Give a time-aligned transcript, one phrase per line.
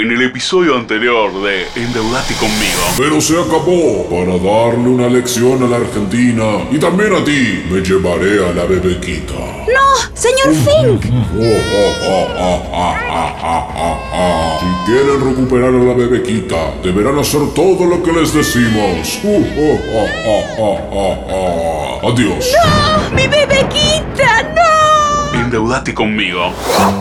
[0.00, 2.80] en el episodio anterior de Endeudate conmigo.
[2.96, 4.06] Pero se acabó.
[4.08, 8.64] Para darle una lección a la Argentina y también a ti, me llevaré a la
[8.64, 9.34] bebequita.
[9.34, 10.14] ¡No!
[10.14, 11.04] ¡Señor Fink!
[14.60, 19.20] Si quieren recuperar a la bebequita, deberán hacer todo lo que les decimos.
[22.02, 22.52] Adiós.
[22.64, 23.10] ¡No!
[23.14, 24.42] ¡Mi bebequita!
[24.54, 24.69] ¡No!
[25.50, 26.52] Endeudate conmigo.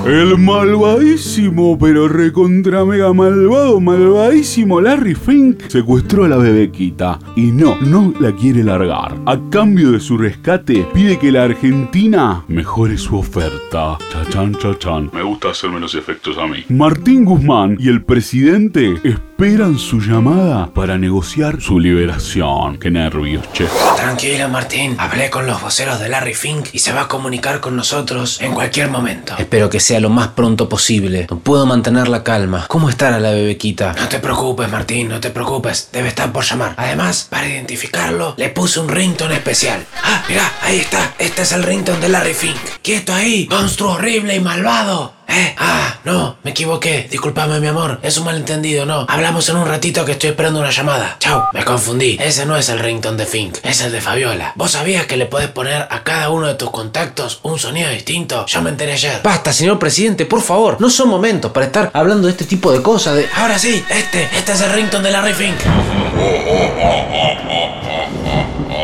[0.08, 7.80] El malvadísimo, pero recontra mega malvado, malvadísimo Larry Fink secuestró a la bebequita y no,
[7.80, 9.16] no la quiere largar.
[9.28, 14.00] A cambio de su rescate, pide que la Argentina mejore su oferta.
[14.12, 15.12] Chachan, chachan.
[15.14, 16.66] Me gusta hacer menos efectos a mí.
[16.70, 18.96] Martín Guzmán y el presidente
[19.39, 22.78] esperan su llamada para negociar su liberación.
[22.78, 23.68] Qué nervios, che.
[23.96, 24.98] Tranquilo, Martín.
[25.00, 28.54] Hablé con los voceros de Larry Fink y se va a comunicar con nosotros en
[28.54, 29.36] cualquier momento.
[29.38, 31.25] Espero que sea lo más pronto posible.
[31.29, 32.66] No puedo mantener la calma.
[32.67, 33.94] ¿Cómo estará la bebequita?
[33.94, 35.88] No te preocupes, Martín, no te preocupes.
[35.94, 36.73] Debe estar por llamar.
[36.76, 39.86] Además, para identificarlo, le puse un ringtone especial.
[40.04, 41.14] Ah, mira, ahí está.
[41.17, 42.58] Este es el ringtone de Larry Fink.
[42.82, 43.48] ¡Quieto ahí!
[43.50, 45.19] ¡Monstruo horrible y malvado!
[45.30, 45.56] ¿Eh?
[45.58, 47.08] Ah, no, me equivoqué.
[47.10, 48.00] Discúlpame, mi amor.
[48.02, 49.06] Es un malentendido, no.
[49.08, 51.18] Hablamos en un ratito que estoy esperando una llamada.
[51.20, 51.50] Chao.
[51.54, 52.18] Me confundí.
[52.20, 54.54] Ese no es el ringtone de Fink, es el de Fabiola.
[54.56, 58.46] ¿Vos sabías que le podés poner a cada uno de tus contactos un sonido distinto?
[58.48, 59.22] Yo me enteré ayer.
[59.24, 60.78] Basta, señor presidente, por favor.
[60.80, 63.16] No son momentos para estar hablando de este tipo de cosas.
[63.16, 63.30] De...
[63.36, 65.58] Ahora sí, este, este es el ringtone de Larry Fink.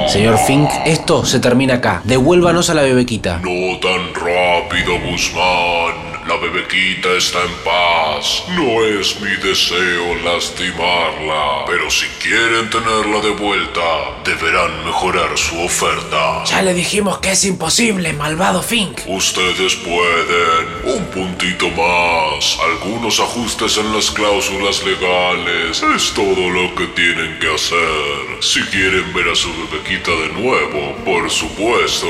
[0.08, 2.02] Señor Fink, esto se termina acá.
[2.04, 3.40] Devuélvanos a la bebequita.
[3.44, 6.15] No tan rápido, Guzmán.
[6.28, 8.46] La bebequita está en paz.
[8.50, 11.66] No es mi deseo lastimarla.
[11.68, 13.82] Pero si quieren tenerla de vuelta,
[14.24, 16.44] deberán mejorar su oferta.
[16.46, 19.02] Ya le dijimos que es imposible, malvado Fink.
[19.06, 20.98] Ustedes pueden.
[20.98, 22.58] Un puntito más.
[22.72, 25.84] Algunos ajustes en las cláusulas legales.
[25.96, 28.42] Es todo lo que tienen que hacer.
[28.42, 32.08] Si quieren ver a su bebequita de nuevo, por supuesto.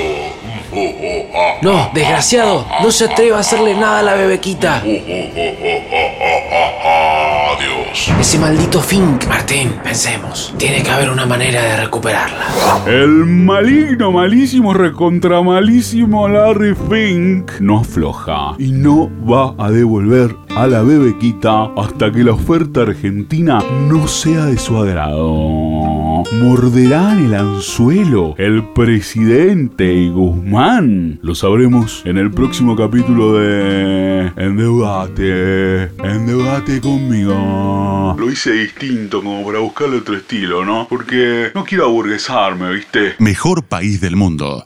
[1.61, 2.67] No, desgraciado.
[2.81, 4.81] No se atreva a hacerle nada a la bebequita.
[8.07, 9.27] Ese maldito Fink.
[9.27, 10.53] Martín, pensemos.
[10.57, 12.45] Tiene que haber una manera de recuperarla.
[12.85, 20.67] El maligno, malísimo, recontra malísimo Larry Fink no afloja y no va a devolver a
[20.67, 26.23] la bebequita hasta que la oferta argentina no sea de su agrado.
[26.41, 31.19] ¿Morderán el anzuelo el presidente y Guzmán?
[31.21, 34.24] Lo sabremos en el próximo capítulo de
[35.05, 38.15] Endeudate, Endeudate conmigo.
[38.17, 40.87] Lo hice distinto como para buscarle otro estilo, ¿no?
[40.89, 43.15] Porque no quiero aburguesarme, ¿viste?
[43.19, 44.63] Mejor país del mundo.